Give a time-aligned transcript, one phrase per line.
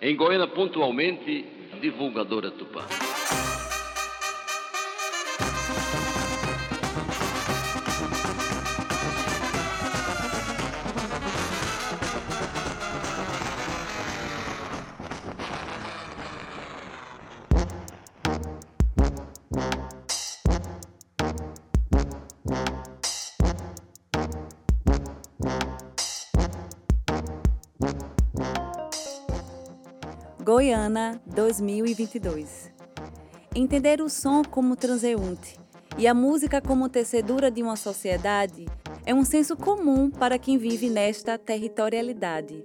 [0.00, 1.44] Em Goiânia, pontualmente,
[1.80, 2.82] divulgadora Tupã.
[30.96, 32.72] Goiânia 2022.
[33.54, 35.60] Entender o som como transeunte
[35.98, 38.64] e a música como tecedura de uma sociedade
[39.04, 42.64] é um senso comum para quem vive nesta territorialidade.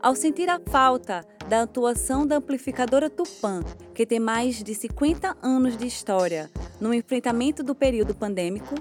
[0.00, 3.60] Ao sentir a falta da atuação da amplificadora Tupã,
[3.94, 6.50] que tem mais de 50 anos de história
[6.80, 8.74] no enfrentamento do período pandêmico,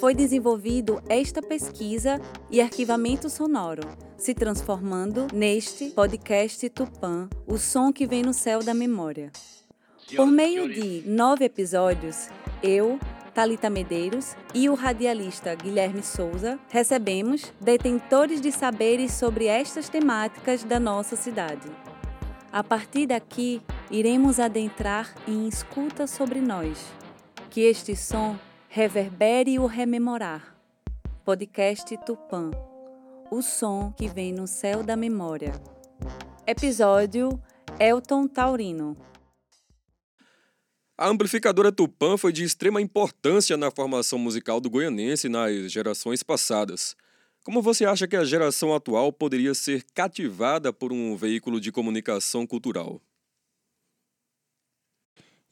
[0.00, 3.82] foi desenvolvido esta pesquisa e arquivamento sonoro,
[4.16, 9.30] se transformando neste podcast Tupã, o som que vem no céu da memória.
[10.14, 12.28] Por meio de nove episódios,
[12.62, 12.98] eu,
[13.34, 20.80] Talita Medeiros e o radialista Guilherme Souza recebemos detentores de saberes sobre estas temáticas da
[20.80, 21.68] nossa cidade.
[22.50, 26.78] A partir daqui, iremos adentrar em escuta sobre nós.
[27.50, 28.36] Que este som
[28.76, 30.54] reverbere o rememorar.
[31.24, 32.50] Podcast Tupã
[33.30, 35.52] o som que vem no céu da memória.
[36.46, 37.42] Episódio
[37.80, 38.94] Elton Taurino.
[40.94, 46.94] A amplificadora Tupã foi de extrema importância na formação musical do goianense nas gerações passadas.
[47.46, 52.46] Como você acha que a geração atual poderia ser cativada por um veículo de comunicação
[52.46, 53.00] cultural?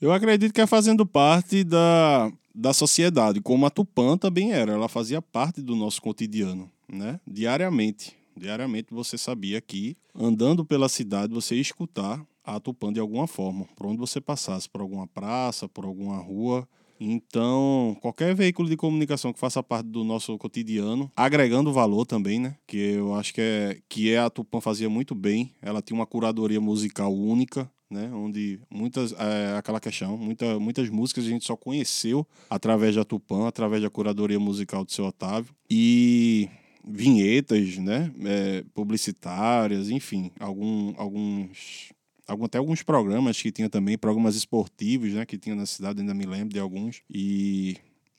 [0.04, 4.70] Eu acredito que é fazendo parte da, da sociedade, como a Tupã também era.
[4.70, 7.18] Ela fazia parte do nosso cotidiano né?
[7.26, 8.14] Diariamente.
[8.36, 13.64] Diariamente você sabia que andando pela cidade você ia escutar a Tupã de alguma forma,
[13.74, 16.68] por onde você passasse, por alguma praça, por alguma rua.
[17.00, 22.56] Então, qualquer veículo de comunicação que faça parte do nosso cotidiano, agregando valor também, né?
[22.66, 25.54] Que eu acho que é que é a Tupã fazia muito bem.
[25.62, 28.10] Ela tinha uma curadoria musical única, né?
[28.12, 33.46] Onde muitas é, aquela questão, muita, muitas músicas a gente só conheceu através da Tupã,
[33.46, 35.54] através da curadoria musical do seu Otávio.
[35.70, 36.50] E
[36.86, 41.92] vinhetas, né, é, publicitárias, enfim, algum, alguns,
[42.26, 46.12] algum, até alguns programas que tinha também, programas esportivos, né, que tinha na cidade, ainda
[46.12, 47.00] me lembro de alguns.
[47.08, 47.78] E,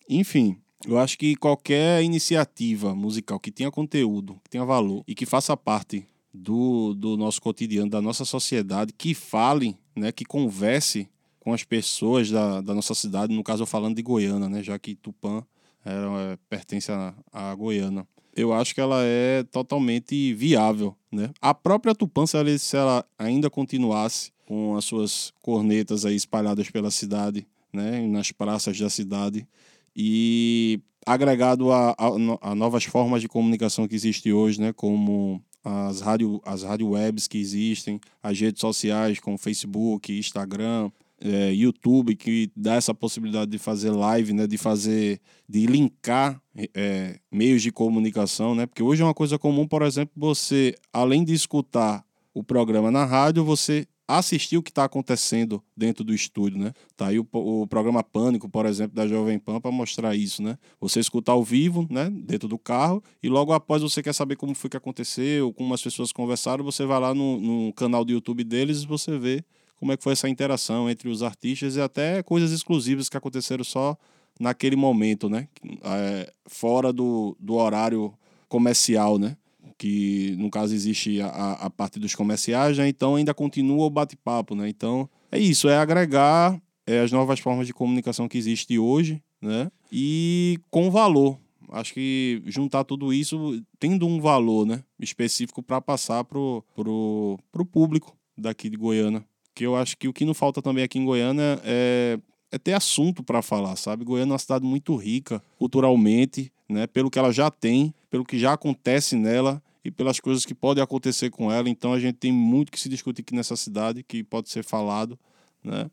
[0.10, 0.58] enfim,
[0.88, 5.56] eu acho que qualquer iniciativa musical que tenha conteúdo, que tenha valor e que faça
[5.56, 11.10] parte do, do nosso cotidiano, da nossa sociedade, que fale, né, que converse
[11.40, 14.78] com as pessoas da, da nossa cidade, no caso eu falando de Goiânia, né, já
[14.78, 15.44] que Tupã
[15.86, 20.96] é, pertence a Goiânia eu acho que ela é totalmente viável.
[21.12, 21.30] Né?
[21.42, 26.70] A própria Tupã, se ela, se ela ainda continuasse com as suas cornetas aí espalhadas
[26.70, 28.06] pela cidade, né?
[28.06, 29.48] nas praças da cidade,
[29.96, 32.08] e agregado a, a,
[32.42, 34.74] a novas formas de comunicação que existem hoje, né?
[34.74, 41.52] como as rádio, as rádio webs que existem, as redes sociais como Facebook, Instagram, é,
[41.54, 46.40] YouTube que dá essa possibilidade de fazer live, né, de fazer, de linkar
[46.74, 51.24] é, meios de comunicação, né, porque hoje é uma coisa comum, por exemplo, você além
[51.24, 56.60] de escutar o programa na rádio, você assistir o que está acontecendo dentro do estúdio,
[56.60, 56.74] né?
[56.96, 60.58] Tá aí o, o programa Pânico, por exemplo, da Jovem Pan para mostrar isso, né?
[60.80, 64.54] Você escutar ao vivo, né, dentro do carro e logo após você quer saber como
[64.54, 68.44] foi que aconteceu, como as pessoas conversaram, você vai lá no, no canal do YouTube
[68.44, 69.44] deles e você vê
[69.76, 73.64] como é que foi essa interação entre os artistas e até coisas exclusivas que aconteceram
[73.64, 73.98] só
[74.40, 75.48] naquele momento, né?
[75.84, 78.14] É, fora do, do horário
[78.48, 79.36] comercial, né?
[79.78, 82.88] Que no caso existe a, a parte dos comerciais, né?
[82.88, 84.70] então ainda continua o bate-papo, né?
[84.70, 89.70] Então é isso, é agregar é, as novas formas de comunicação que existem hoje, né?
[89.92, 91.38] E com valor.
[91.72, 94.84] Acho que juntar tudo isso tendo um valor, né?
[95.00, 99.26] Específico para passar pro, pro, pro público daqui de Goiânia
[99.56, 102.20] que eu acho que o que não falta também aqui em Goiânia é,
[102.52, 104.04] é ter assunto para falar, sabe?
[104.04, 106.86] Goiânia é uma cidade muito rica culturalmente, né?
[106.86, 110.84] Pelo que ela já tem, pelo que já acontece nela e pelas coisas que podem
[110.84, 111.70] acontecer com ela.
[111.70, 115.18] Então a gente tem muito que se discutir aqui nessa cidade, que pode ser falado,
[115.64, 115.90] né?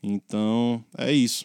[0.00, 1.44] Então é isso.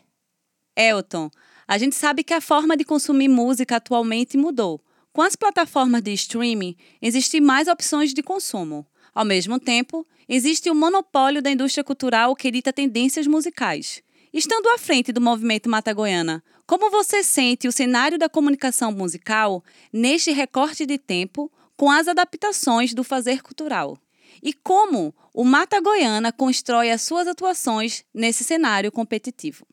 [0.78, 1.32] Elton,
[1.68, 4.80] a gente sabe que a forma de consumir música atualmente mudou.
[5.12, 8.86] Com as plataformas de streaming, existem mais opções de consumo.
[9.16, 14.04] Ao mesmo tempo, existe o monopólio da indústria cultural que dita tendências musicais.
[14.32, 19.64] Estando à frente do movimento Mata Goiana, como você sente o cenário da comunicação musical
[19.92, 23.98] neste recorte de tempo com as adaptações do fazer cultural?
[24.42, 29.66] E como o Mata Goiana constrói as suas atuações nesse cenário competitivo?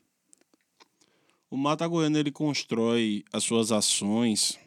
[1.50, 4.58] O Mata Goiana ele constrói as suas ações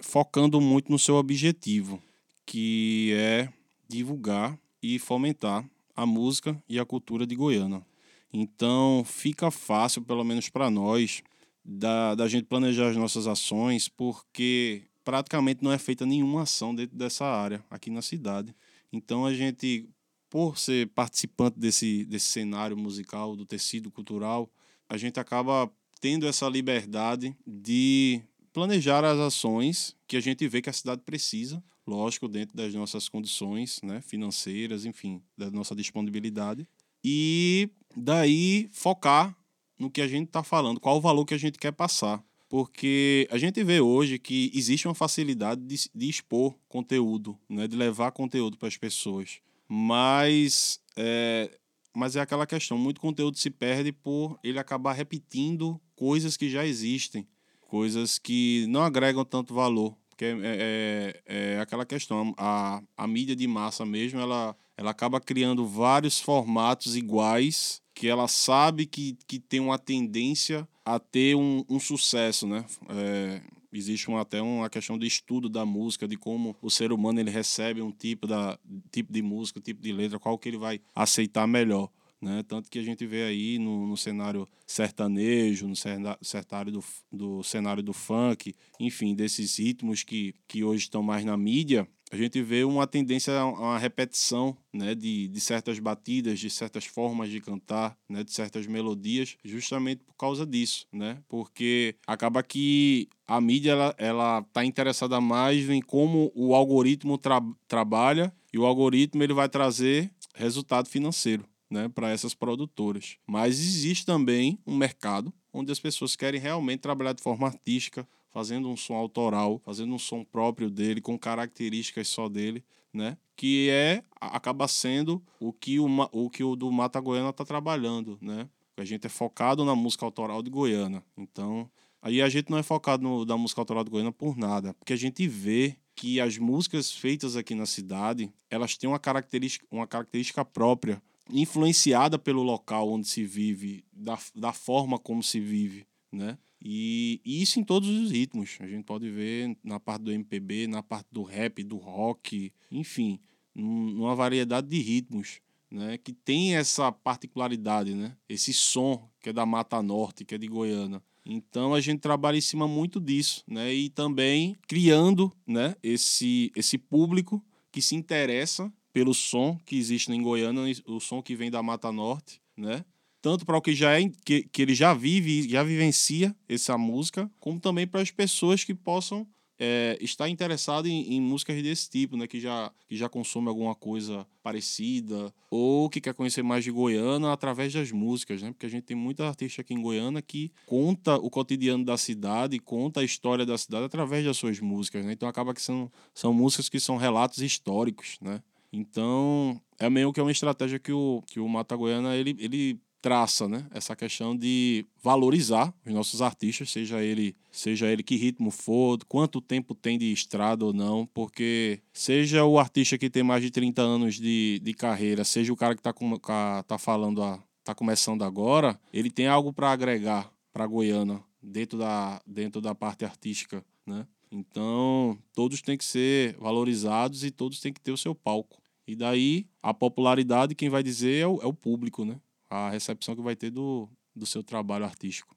[0.00, 2.02] focando muito no seu objetivo,
[2.46, 3.48] que é
[3.88, 7.84] divulgar e fomentar a música e a cultura de Goiânia.
[8.32, 11.22] Então, fica fácil, pelo menos para nós,
[11.64, 16.96] da, da gente planejar as nossas ações, porque praticamente não é feita nenhuma ação dentro
[16.96, 18.54] dessa área aqui na cidade.
[18.92, 19.88] Então, a gente,
[20.28, 24.50] por ser participante desse, desse cenário musical, do tecido cultural,
[24.88, 25.70] a gente acaba
[26.00, 28.20] tendo essa liberdade de
[28.52, 33.08] planejar as ações que a gente vê que a cidade precisa, lógico, dentro das nossas
[33.08, 36.66] condições né, financeiras, enfim, da nossa disponibilidade.
[37.04, 39.36] E daí focar
[39.78, 42.22] no que a gente está falando, qual o valor que a gente quer passar.
[42.50, 47.74] Porque a gente vê hoje que existe uma facilidade de, de expor conteúdo, né, de
[47.76, 49.38] levar conteúdo para as pessoas.
[49.66, 51.58] Mas é,
[51.94, 56.66] mas é aquela questão, muito conteúdo se perde por ele acabar repetindo coisas que já
[56.66, 57.26] existem
[57.70, 59.96] coisas que não agregam tanto valor.
[60.10, 64.90] Porque é, é, é, é aquela questão, a, a mídia de massa mesmo, ela, ela
[64.90, 71.36] acaba criando vários formatos iguais que ela sabe que, que tem uma tendência a ter
[71.36, 72.64] um, um sucesso, né?
[72.88, 73.42] É,
[73.72, 77.30] existe um, até uma questão de estudo da música, de como o ser humano ele
[77.30, 78.58] recebe um tipo, da,
[78.90, 81.90] tipo de música, tipo de letra, qual que ele vai aceitar melhor.
[82.20, 82.42] Né?
[82.46, 87.82] Tanto que a gente vê aí no, no cenário sertanejo, no cenário do, do cenário
[87.82, 92.64] do funk, enfim, desses ritmos que, que hoje estão mais na mídia, a gente vê
[92.64, 98.24] uma tendência uma repetição né, de, de certas batidas, de certas formas de cantar, né,
[98.24, 101.18] de certas melodias, justamente por causa disso, né?
[101.28, 107.40] Porque acaba que a mídia ela ela está interessada mais em como o algoritmo tra
[107.68, 113.16] trabalha e o algoritmo ele vai trazer resultado financeiro né, para essas produtoras.
[113.26, 118.68] Mas existe também um mercado onde as pessoas querem realmente trabalhar de forma artística, fazendo
[118.68, 123.16] um som autoral, fazendo um som próprio dele, com características só dele, né?
[123.36, 128.18] Que é acaba sendo o que o, o que o do Mata Goiana está trabalhando,
[128.20, 128.48] né?
[128.76, 131.04] A gente é focado na música autoral de Goiânia.
[131.16, 134.72] Então, aí a gente não é focado no, na música autoral de Goiânia por nada,
[134.74, 139.66] porque a gente vê que as músicas feitas aqui na cidade, elas têm uma característica,
[139.70, 145.86] uma característica própria influenciada pelo local onde se vive, da, da forma como se vive,
[146.10, 146.38] né?
[146.62, 148.58] E, e, isso em todos os ritmos.
[148.60, 153.18] A gente pode ver na parte do MPB, na parte do rap, do rock, enfim,
[153.54, 155.40] numa variedade de ritmos,
[155.70, 155.96] né?
[155.98, 158.16] Que tem essa particularidade, né?
[158.28, 161.02] Esse som que é da Mata Norte, que é de Goiânia.
[161.24, 163.72] Então a gente trabalha em cima muito disso, né?
[163.72, 165.76] E também criando, né?
[165.82, 171.36] Esse esse público que se interessa pelo som que existe em Goiânia, o som que
[171.36, 172.84] vem da Mata Norte, né?
[173.22, 177.30] Tanto para o que já é que, que ele já vive, já vivencia essa música,
[177.38, 179.26] como também para as pessoas que possam
[179.62, 182.26] é, está interessado em, em, músicas desse tipo, né?
[182.26, 187.30] Que já, que já consome alguma coisa parecida ou que quer conhecer mais de Goiânia
[187.30, 188.52] através das músicas, né?
[188.52, 192.58] Porque a gente tem muita artista aqui em Goiânia que conta o cotidiano da cidade,
[192.58, 195.12] conta a história da cidade através das suas músicas, né?
[195.12, 198.42] Então acaba que são, são músicas que são relatos históricos, né?
[198.72, 203.48] Então, é meio que uma estratégia que o, que o Mata Goiana ele, ele traça,
[203.48, 203.66] né?
[203.70, 209.40] Essa questão de valorizar os nossos artistas, seja ele, seja ele que ritmo for, quanto
[209.40, 213.82] tempo tem de estrada ou não, porque seja o artista que tem mais de 30
[213.82, 218.78] anos de, de carreira, seja o cara que está tá falando, a, tá começando agora,
[218.92, 224.06] ele tem algo para agregar para Goiânia dentro da, dentro da parte artística, né?
[224.32, 228.62] Então, todos têm que ser valorizados e todos têm que ter o seu palco.
[228.86, 232.20] E daí, a popularidade, quem vai dizer é o, é o público, né?
[232.50, 235.36] A recepção que vai ter do, do seu trabalho artístico.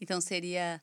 [0.00, 0.82] Então, seria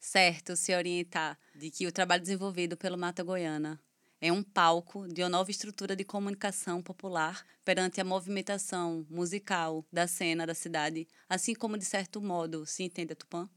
[0.00, 3.80] certo se orientar de que o trabalho desenvolvido pelo Mata Goiana
[4.20, 10.06] é um palco de uma nova estrutura de comunicação popular perante a movimentação musical da
[10.06, 13.48] cena da cidade, assim como, de certo modo, se entende a Tupã?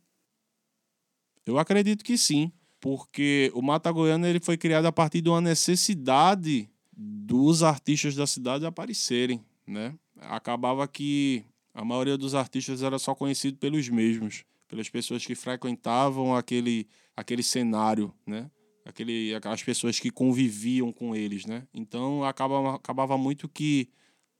[1.45, 5.41] Eu acredito que sim porque o Mata Goiana ele foi criado a partir de uma
[5.41, 9.97] necessidade dos artistas da cidade aparecerem, né?
[10.21, 11.43] Acabava que
[11.73, 17.43] a maioria dos artistas era só conhecido pelos mesmos, pelas pessoas que frequentavam aquele, aquele
[17.43, 18.49] cenário, né?
[18.83, 21.67] Aquele, aquelas pessoas que conviviam com eles, né?
[21.73, 23.89] Então acabava, acabava muito que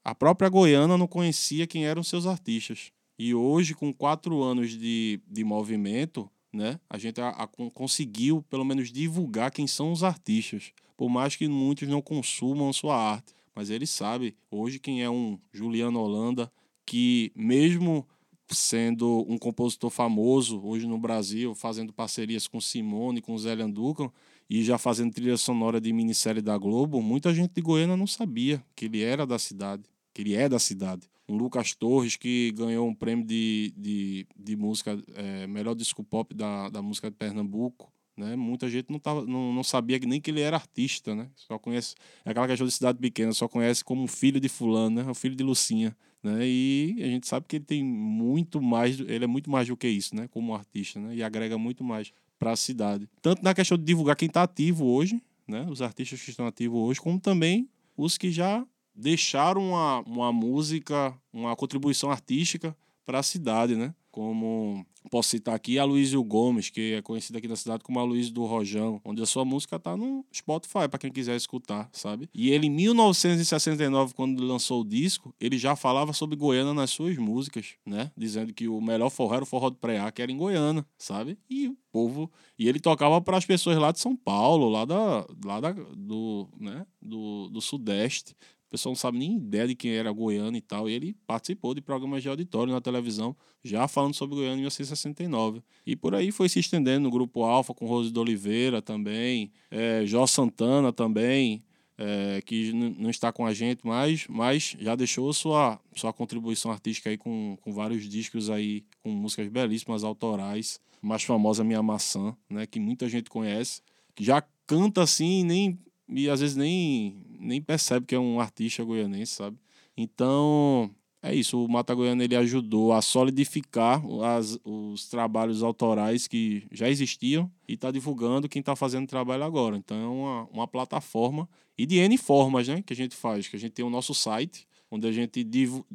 [0.03, 2.91] a própria Goiânia não conhecia quem eram seus artistas.
[3.19, 6.79] E hoje, com quatro anos de, de movimento, né?
[6.89, 10.71] A gente a, a, conseguiu, pelo menos, divulgar quem são os artistas.
[10.95, 13.35] Por mais que muitos não consumam sua arte.
[13.57, 16.51] Mas ele sabe hoje quem é um Juliano Holanda,
[16.85, 18.07] que mesmo
[18.51, 24.11] sendo um compositor famoso hoje no Brasil, fazendo parcerias com Simone, com Zé Landucan,
[24.47, 28.63] e já fazendo trilha sonora de minissérie da Globo, muita gente de Goiânia não sabia
[28.75, 31.09] que ele era da cidade, que ele é da cidade.
[31.27, 36.31] Um Lucas Torres, que ganhou um prêmio de, de, de música, é, melhor disco pop
[36.31, 37.91] da, da música de Pernambuco.
[38.17, 38.35] Né?
[38.35, 41.29] Muita gente não, tava, não, não sabia nem que ele era artista, né?
[41.35, 41.93] Só conhece,
[42.25, 45.09] é aquela questão de cidade pequena, só conhece como filho de fulano, né?
[45.09, 46.39] O filho de Lucinha, né?
[46.41, 49.87] E a gente sabe que ele tem muito mais, ele é muito mais do que
[49.87, 50.27] isso, né?
[50.29, 51.15] Como artista, né?
[51.15, 53.07] E agrega muito mais para a cidade.
[53.21, 55.67] Tanto na questão de divulgar quem está ativo hoje, né?
[55.69, 61.15] Os artistas que estão ativos hoje, como também os que já deixaram uma, uma música,
[61.31, 63.93] uma contribuição artística para a cidade, né?
[64.17, 68.03] Como posso citar aqui a Luísio Gomes, que é conhecida aqui na cidade como a
[68.03, 72.27] Luiz do Rojão, onde a sua música tá no Spotify para quem quiser escutar, sabe?
[72.33, 77.15] E ele em 1969, quando lançou o disco, ele já falava sobre Goiânia nas suas
[77.15, 78.11] músicas, né?
[78.17, 81.37] Dizendo que o melhor forró era o forró do Preá, que era em Goiânia, sabe?
[81.47, 85.27] E o povo, e ele tocava para as pessoas lá de São Paulo, lá da
[85.45, 88.35] lá da, do, né, do, do Sudeste,
[88.67, 90.89] o pessoal não sabe nem ideia de quem era Goiânia e tal.
[90.89, 95.63] E ele participou de programas de auditório na televisão, já falando sobre Goiânia em 1969.
[95.85, 100.05] E por aí foi se estendendo no Grupo Alfa, com Rose de Oliveira também, é,
[100.05, 101.63] Jó Santana também,
[101.97, 107.09] é, que não está com a gente mais, mas já deixou sua, sua contribuição artística
[107.09, 110.79] aí com, com vários discos aí, com músicas belíssimas, autorais.
[111.01, 113.81] Mais famosa Minha Maçã, né, que muita gente conhece,
[114.13, 118.83] que já canta assim, nem e às vezes nem, nem percebe que é um artista
[118.83, 119.57] goianense, sabe?
[119.95, 121.63] Então, é isso.
[121.63, 127.73] O Mata Goiana ele ajudou a solidificar as, os trabalhos autorais que já existiam e
[127.73, 129.75] está divulgando quem está fazendo trabalho agora.
[129.75, 133.47] Então, é uma, uma plataforma e de N formas né, que a gente faz.
[133.47, 135.45] Que a gente tem o nosso site, onde a gente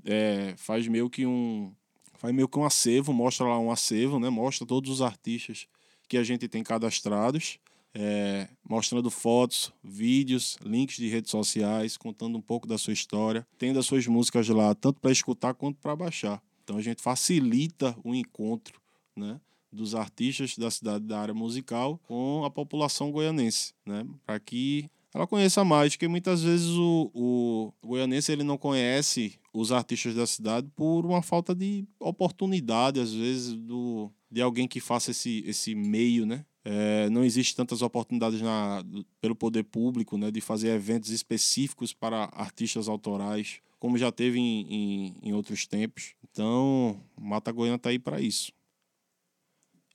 [0.05, 1.73] é, faz meio que um
[2.19, 5.67] faz meio que um acervo, mostra lá um acervo, né, mostra todos os artistas
[6.09, 7.59] que a gente tem cadastrados
[7.95, 13.79] é, mostrando fotos, vídeos, links de redes sociais, contando um pouco da sua história, tendo
[13.79, 16.43] as suas músicas lá, tanto para escutar quanto para baixar.
[16.65, 18.81] Então a gente facilita o encontro
[19.17, 24.89] né, dos artistas da cidade da área musical com a população goianense, né, para que
[25.15, 30.27] ela conheça mais, porque muitas vezes o, o goianense ele não conhece os artistas da
[30.27, 35.75] cidade por uma falta de oportunidade, às vezes, do, de alguém que faça esse, esse
[35.75, 36.47] meio, né?
[36.65, 38.85] É, não existe tantas oportunidades na,
[39.21, 44.67] pelo poder público né, de fazer eventos específicos para artistas autorais, como já teve em,
[44.73, 46.15] em, em outros tempos.
[46.23, 48.53] Então, Mata Goiânia está aí para isso.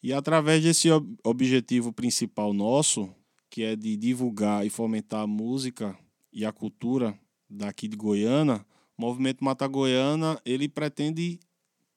[0.03, 3.09] E através desse ob objetivo principal nosso,
[3.49, 5.97] que é de divulgar e fomentar a música
[6.31, 7.17] e a cultura
[7.49, 8.65] daqui de Goiânia,
[8.97, 11.39] o movimento Mata Goiana ele pretende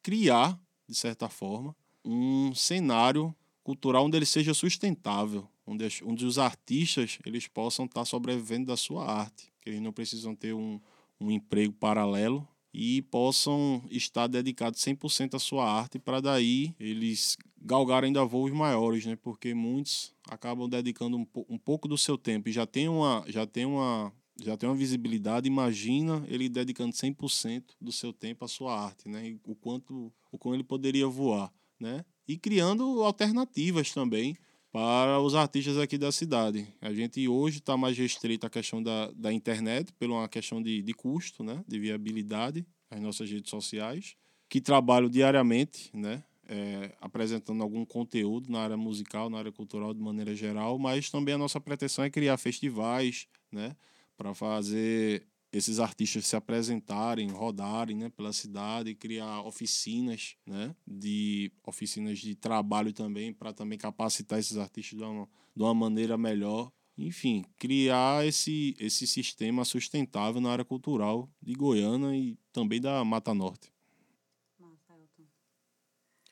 [0.02, 0.58] criar,
[0.88, 1.74] de certa forma,
[2.04, 3.34] um cenário
[3.70, 9.08] cultural onde ele seja sustentável, onde, onde os artistas eles possam estar sobrevivendo da sua
[9.08, 10.80] arte, que eles não precisam ter um,
[11.20, 18.08] um emprego paralelo e possam estar dedicados 100% à sua arte para daí eles galgarem
[18.08, 19.14] ainda voos maiores, né?
[19.14, 23.46] Porque muitos acabam dedicando um, um pouco do seu tempo e já tem uma já
[23.46, 24.12] tem uma
[24.42, 29.28] já tem uma visibilidade, imagina ele dedicando 100% do seu tempo à sua arte, né?
[29.28, 32.04] E o quanto o quanto ele poderia voar, né?
[32.30, 34.36] E criando alternativas também
[34.70, 36.64] para os artistas aqui da cidade.
[36.80, 40.80] A gente hoje está mais restrito à questão da, da internet, por uma questão de,
[40.80, 44.14] de custo, né, de viabilidade, as nossas redes sociais,
[44.48, 50.00] que trabalham diariamente, né, é, apresentando algum conteúdo na área musical, na área cultural de
[50.00, 53.74] maneira geral, mas também a nossa pretensão é criar festivais, né,
[54.16, 62.18] para fazer esses artistas se apresentarem, rodarem né, pela cidade, criar oficinas, né, de oficinas
[62.18, 66.70] de trabalho também, para também capacitar esses artistas de uma, de uma maneira melhor.
[66.96, 73.32] Enfim, criar esse, esse sistema sustentável na área cultural de Goiânia e também da Mata
[73.34, 73.72] Norte.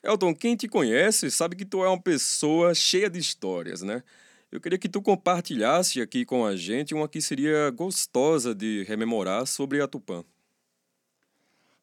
[0.03, 4.03] Elton, quem te conhece sabe que tu é uma pessoa cheia de histórias, né?
[4.51, 9.47] Eu queria que tu compartilhasse aqui com a gente uma que seria gostosa de rememorar
[9.47, 10.25] sobre a Tupã.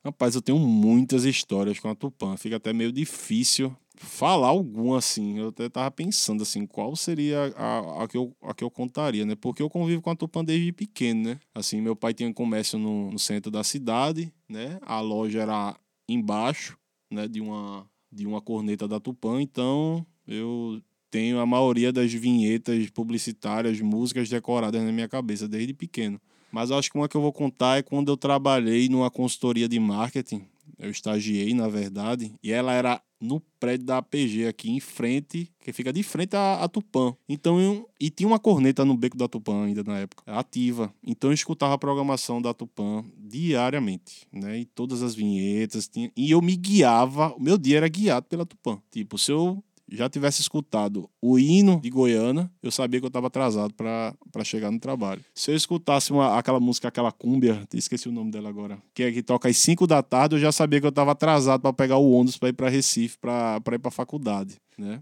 [0.04, 2.36] Rapaz, eu tenho muitas histórias com a Tupã.
[2.38, 5.38] Fica até meio difícil falar alguma assim.
[5.38, 9.26] Eu até tava pensando assim, qual seria a, a, que, eu, a que eu contaria,
[9.26, 9.36] né?
[9.36, 11.40] Porque eu convivo com a Tupã desde pequeno, né?
[11.54, 14.80] Assim, meu pai tinha comércio no, no centro da cidade, né?
[14.82, 15.76] A loja era
[16.10, 16.78] embaixo,
[17.12, 17.28] né?
[17.28, 19.40] De uma, de uma corneta da Tupã.
[19.40, 20.82] Então, eu
[21.16, 26.20] tenho a maioria das vinhetas publicitárias, músicas decoradas na minha cabeça desde pequeno.
[26.52, 29.80] Mas acho que uma que eu vou contar é quando eu trabalhei numa consultoria de
[29.80, 30.42] marketing.
[30.78, 35.72] Eu estagiei, na verdade, e ela era no prédio da APG aqui em frente, que
[35.72, 37.16] fica de frente à, à Tupã.
[37.30, 40.94] Então, eu, e tinha uma corneta no beco da Tupã ainda na época, ativa.
[41.02, 44.60] Então eu escutava a programação da Tupã diariamente, né?
[44.60, 48.46] E todas as vinhetas, tinha, e eu me guiava, o meu dia era guiado pela
[48.46, 48.82] Tupã.
[48.92, 53.28] Tipo, se eu já tivesse escutado o hino de Goiânia, eu sabia que eu estava
[53.28, 55.24] atrasado para chegar no trabalho.
[55.34, 59.12] Se eu escutasse uma, aquela música, aquela cúmbia, esqueci o nome dela agora, que é
[59.12, 61.98] que toca às 5 da tarde, eu já sabia que eu estava atrasado para pegar
[61.98, 65.02] o ônibus para ir para Recife, para ir para a faculdade, né?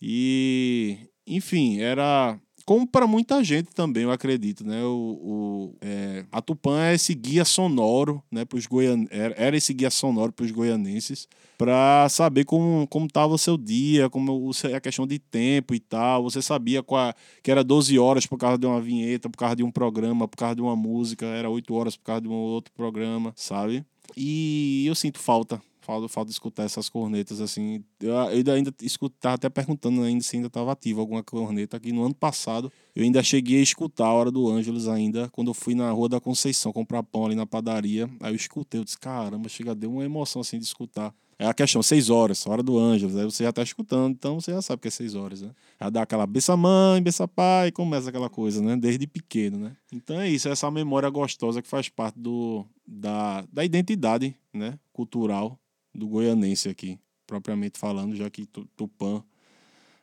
[0.00, 4.82] E, enfim, era como para muita gente também, eu acredito, né?
[4.82, 4.90] O,
[5.22, 8.44] o é, a Tupã é esse guia sonoro, né?
[8.44, 9.04] Pros goian...
[9.08, 14.10] Era esse guia sonoro para os goianenses, para saber como como estava o seu dia,
[14.10, 16.24] como a questão de tempo e tal.
[16.24, 19.62] Você sabia qual, que era 12 horas por causa de uma vinheta, por causa de
[19.62, 22.74] um programa, por causa de uma música, era 8 horas por causa de um outro
[22.74, 23.84] programa, sabe?
[24.16, 27.84] E eu sinto falta Falta, falta escutar essas cornetas, assim.
[28.00, 31.76] Eu, eu ainda escutava até perguntando ainda se ainda estava ativo alguma corneta.
[31.76, 35.46] Aqui no ano passado, eu ainda cheguei a escutar a Hora do Ângelos ainda, quando
[35.46, 38.10] eu fui na Rua da Conceição comprar pão ali na padaria.
[38.18, 41.14] Aí eu escutei, eu disse, caramba, chega, deu uma emoção assim de escutar.
[41.38, 43.16] É a questão, seis horas, hora do Ângelos.
[43.16, 45.50] Aí você já tá escutando, então você já sabe que é seis horas, né?
[45.80, 48.74] Já dá aquela beça mãe, beça pai, começa aquela coisa, né?
[48.76, 49.76] Desde pequeno, né?
[49.92, 54.76] Então é isso, é essa memória gostosa que faz parte do, da, da identidade, né?
[54.92, 55.56] Cultural
[55.96, 59.24] do goianense aqui, propriamente falando, já que Tupã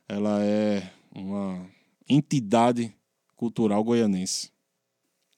[0.08, 1.70] ela é uma
[2.10, 2.94] entidade
[3.36, 4.52] cultural goianense.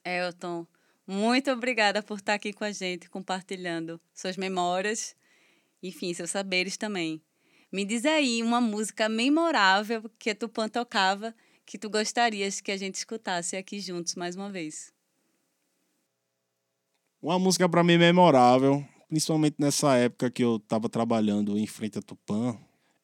[0.03, 0.65] Elton,
[1.05, 5.15] muito obrigada por estar aqui com a gente, compartilhando suas memórias,
[5.81, 7.21] enfim, seus saberes também.
[7.71, 11.35] Me diz aí uma música memorável que Tupã tocava
[11.65, 14.93] que tu gostarias que a gente escutasse aqui juntos mais uma vez.
[17.21, 22.01] Uma música para mim memorável principalmente nessa época que eu estava trabalhando em frente a
[22.01, 22.57] Tupã,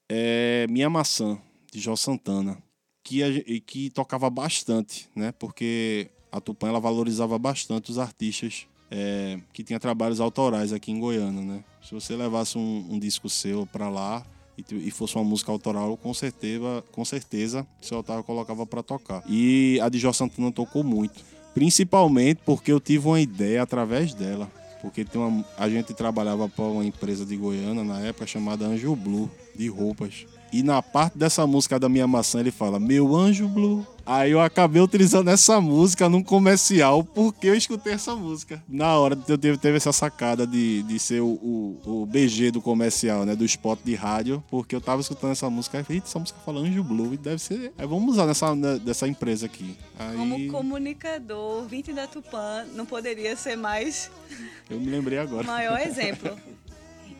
[0.09, 1.39] é Minha Maçã,
[1.71, 2.61] de Jó Santana,
[3.03, 5.31] que, que tocava bastante, né?
[5.31, 10.99] Porque a Tupã ela valorizava bastante os artistas é, que tinham trabalhos autorais aqui em
[10.99, 11.63] Goiânia, né?
[11.81, 14.25] Se você levasse um, um disco seu para lá
[14.57, 19.23] e, e, fosse uma música autoral, com certeza, com certeza, seu Otávio colocava para tocar.
[19.27, 24.51] E a de Jó Santana tocou muito, principalmente porque eu tive uma ideia através dela
[24.81, 28.95] porque tem uma, a gente trabalhava para uma empresa de Goiânia na época chamada Anjo
[28.95, 30.25] Blue, de roupas.
[30.51, 33.87] E na parte dessa música da minha maçã ele fala: Meu anjo blue.
[34.05, 38.61] Aí eu acabei utilizando essa música num comercial porque eu escutei essa música.
[38.67, 42.61] Na hora eu teve, teve essa sacada de, de ser o, o, o, BG do
[42.61, 43.35] comercial, né?
[43.35, 46.59] Do spot de rádio, porque eu tava escutando essa música e falei, essa música fala
[46.59, 47.71] Anjo Blue e deve ser.
[47.77, 49.77] Aí vamos usar nessa, dessa empresa aqui.
[49.97, 50.17] Aí...
[50.17, 54.11] Como comunicador, 20 da Tupã, não poderia ser mais.
[54.69, 55.45] Eu me lembrei agora.
[55.45, 56.35] Maior exemplo.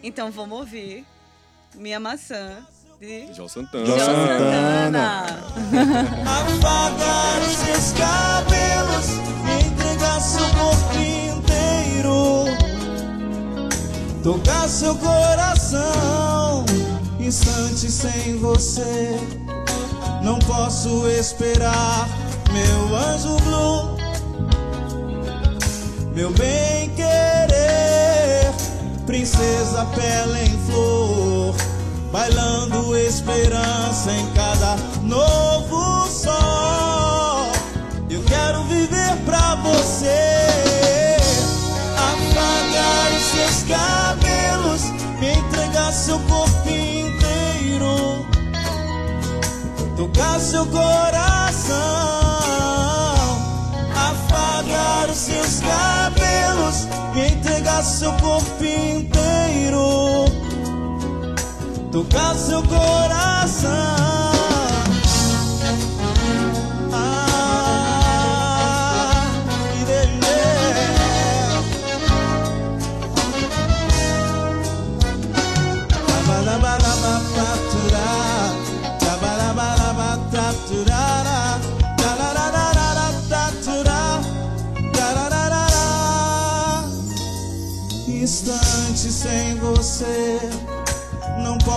[0.04, 1.06] Então vamos ouvir
[1.76, 2.58] Minha Maçã
[3.00, 3.86] de João Santana.
[3.86, 5.26] João Santana.
[6.22, 9.08] Apagar os seus cabelos,
[9.66, 12.46] entregar seu corpo inteiro,
[14.22, 16.64] tocar seu coração,
[17.20, 19.18] instante sem você.
[20.22, 22.08] Não posso esperar,
[22.52, 23.98] meu anjo blue,
[26.14, 26.81] meu bem
[29.12, 31.54] princesa pele em flor
[32.14, 37.52] bailando esperança em cada novo sol.
[38.10, 41.18] Eu quero viver pra você,
[41.98, 44.84] apagar os seus cabelos,
[45.20, 48.26] me entregar seu corpo inteiro,
[49.98, 51.11] tocar seu coração,
[62.12, 64.01] tocar seu coração.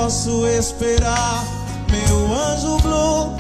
[0.05, 1.43] Posso esperar,
[1.91, 3.35] meu anjo blue,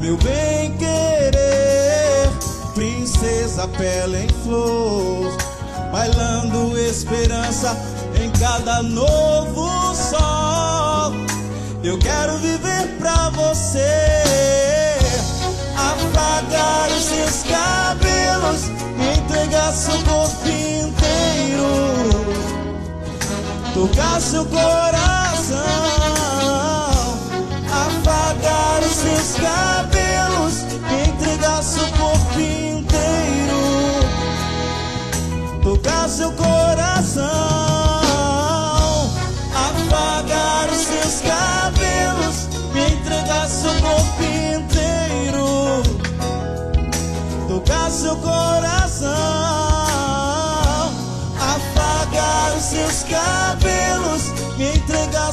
[0.00, 2.28] meu bem querer,
[2.74, 5.36] princesa pele em flor,
[5.92, 7.76] bailando esperança
[8.20, 11.12] em cada novo sol.
[11.84, 14.18] Eu quero viver pra você,
[15.76, 18.64] apagar os seus cabelos,
[18.96, 20.99] me entregar seu corpo inteiro,
[23.80, 25.56] tocar seu coração,
[27.72, 29.79] afagar os seus cabelos,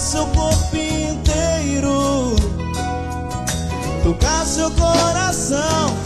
[0.07, 2.33] seu corpo inteiro,
[4.05, 5.96] tocar seu coração.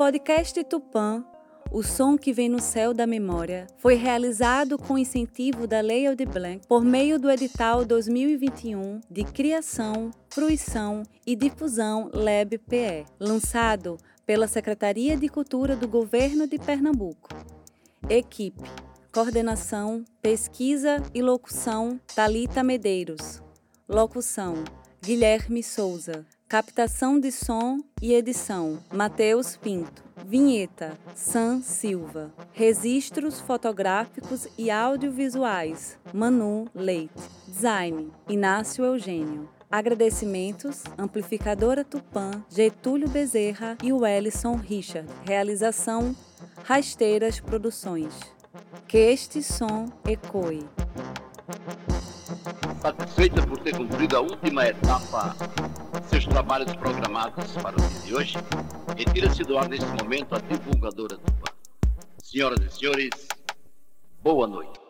[0.00, 1.22] Podcast Tupã,
[1.70, 6.26] o som que vem no céu da memória, foi realizado com incentivo da Lei Aldir
[6.26, 15.18] Blanc por meio do edital 2021 de Criação, Fruição e Difusão LEB-PE, lançado pela Secretaria
[15.18, 17.28] de Cultura do Governo de Pernambuco.
[18.08, 18.70] Equipe:
[19.12, 23.42] Coordenação, Pesquisa e Locução Talita Medeiros.
[23.86, 24.64] Locução:
[25.02, 26.24] Guilherme Souza.
[26.50, 30.02] Captação de som e edição: Matheus Pinto.
[30.26, 32.34] Vinheta: Sam Silva.
[32.52, 37.22] Registros fotográficos e audiovisuais: Manu Leite.
[37.46, 39.48] Design: Inácio Eugênio.
[39.70, 45.08] Agradecimentos: Amplificadora Tupã, Getúlio Bezerra e Wellison Richard.
[45.24, 46.16] Realização:
[46.64, 48.12] Rasteiras Produções.
[48.88, 50.68] Que este som ecoe.
[52.82, 55.36] Satisfeita por ter cumprido a última etapa
[56.10, 58.34] seus trabalhos programados para o dia de hoje,
[58.96, 61.52] retira-se do ar neste momento a divulgadora Tupã.
[62.18, 63.28] Senhoras e senhores,
[64.20, 64.89] boa noite.